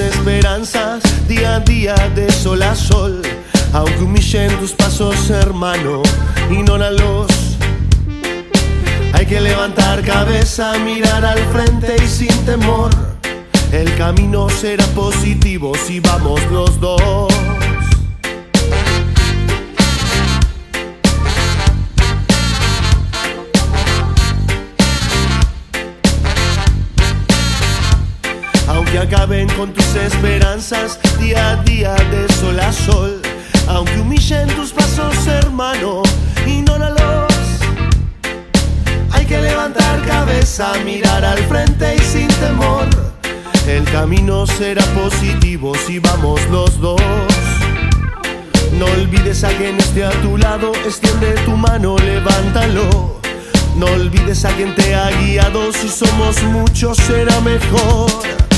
esperanzas 0.00 1.02
día 1.28 1.56
a 1.56 1.60
día 1.60 1.94
de 2.14 2.30
sol 2.30 2.62
a 2.62 2.74
sol. 2.74 3.22
Aunque 3.72 4.02
humillen 4.02 4.56
tus 4.58 4.72
pasos, 4.72 5.30
hermano, 5.30 6.02
ignóralos. 6.50 7.28
Hay 9.12 9.26
que 9.26 9.40
levantar 9.40 10.02
cabeza, 10.02 10.78
mirar 10.78 11.24
al 11.24 11.38
frente 11.52 11.96
y 12.02 12.06
sin 12.08 12.44
temor. 12.44 12.90
El 13.72 13.94
camino 13.96 14.48
será 14.48 14.84
positivo 14.86 15.72
si 15.86 16.00
vamos 16.00 16.40
los 16.50 16.80
dos. 16.80 17.32
Aunque 28.90 29.14
acaben 29.14 29.48
con 29.50 29.72
tus 29.72 29.94
esperanzas 29.94 30.98
día 31.20 31.50
a 31.50 31.56
día 31.62 31.94
de 32.10 32.26
sol 32.34 32.58
a 32.58 32.72
sol. 32.72 33.22
Aunque 33.68 34.00
humillen 34.00 34.48
tus 34.56 34.72
pasos, 34.72 35.14
hermano, 35.28 36.02
ignóralos. 36.44 37.32
Hay 39.12 39.26
que 39.26 39.40
levantar 39.40 40.04
cabeza, 40.04 40.72
mirar 40.84 41.24
al 41.24 41.38
frente 41.44 41.94
y 41.94 42.00
sin 42.00 42.26
temor. 42.26 42.88
El 43.68 43.84
camino 43.92 44.44
será 44.48 44.84
positivo 44.86 45.72
si 45.86 46.00
vamos 46.00 46.40
los 46.50 46.80
dos. 46.80 47.00
No 48.76 48.86
olvides 48.86 49.44
a 49.44 49.50
quien 49.50 49.78
esté 49.78 50.04
a 50.04 50.10
tu 50.20 50.36
lado, 50.36 50.72
extiende 50.84 51.34
tu 51.44 51.52
mano, 51.52 51.96
levántalo. 51.96 53.20
No 53.76 53.86
olvides 53.86 54.44
a 54.44 54.48
quien 54.56 54.74
te 54.74 54.96
ha 54.96 55.10
guiado, 55.12 55.72
si 55.72 55.88
somos 55.88 56.42
muchos 56.42 56.96
será 56.96 57.40
mejor. 57.40 58.49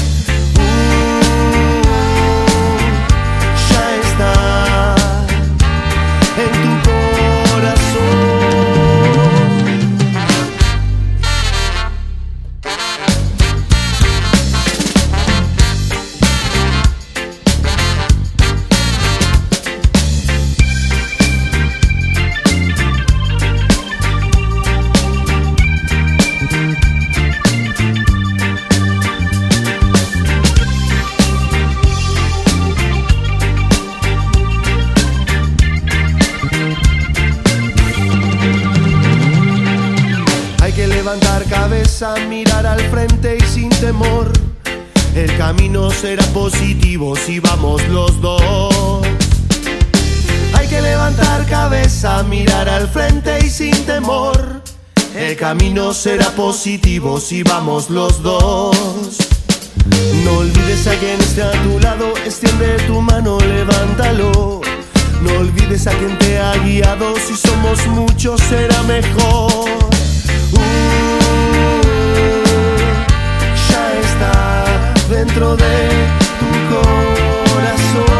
Levantar 41.12 41.44
cabeza, 41.44 42.14
mirar 42.26 42.66
al 42.66 42.80
frente 42.90 43.36
y 43.38 43.46
sin 43.46 43.68
temor. 43.68 44.32
El 45.14 45.36
camino 45.36 45.90
será 45.90 46.24
positivo 46.32 47.14
si 47.16 47.38
vamos 47.38 47.86
los 47.88 48.18
dos. 48.22 49.04
Hay 50.54 50.68
que 50.68 50.80
levantar 50.80 51.44
cabeza, 51.50 52.22
mirar 52.22 52.66
al 52.66 52.88
frente 52.88 53.44
y 53.44 53.50
sin 53.50 53.74
temor. 53.84 54.62
El 55.14 55.36
camino 55.36 55.92
será 55.92 56.30
positivo 56.30 57.20
si 57.20 57.42
vamos 57.42 57.90
los 57.90 58.22
dos. 58.22 59.18
No 60.24 60.38
olvides 60.38 60.86
a 60.86 60.94
quien 60.94 61.20
esté 61.20 61.42
a 61.42 61.52
tu 61.62 61.78
lado, 61.78 62.14
extiende 62.24 62.78
tu 62.86 63.02
mano, 63.02 63.38
levántalo. 63.38 64.62
No 65.20 65.30
olvides 65.38 65.86
a 65.86 65.90
quien 65.90 66.18
te 66.18 66.38
ha 66.38 66.56
guiado, 66.64 67.14
si 67.16 67.36
somos 67.36 67.86
muchos 67.88 68.40
será 68.40 68.82
mejor. 68.84 69.81
dentro 75.24 75.56
de 75.56 75.64
tu 76.40 76.74
corazón. 76.74 78.11